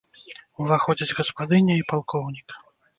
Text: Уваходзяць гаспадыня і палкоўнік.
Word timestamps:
Уваходзяць 0.65 1.15
гаспадыня 1.21 1.73
і 1.83 1.87
палкоўнік. 1.95 2.61